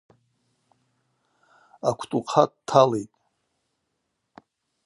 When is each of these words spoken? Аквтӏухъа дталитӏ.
Аквтӏухъа 1.89 2.43
дталитӏ. 2.51 3.13